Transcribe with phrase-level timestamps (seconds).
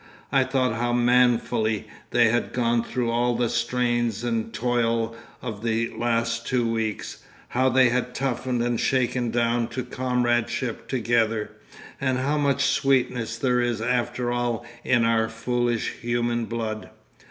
[0.31, 5.89] I thought how manfully they had gone through all the strains and toil of the
[5.95, 11.51] last two weeks, how they had toughened and shaken down to comradeship together,
[12.01, 16.89] and how much sweetness there is after all in our foolish human blood.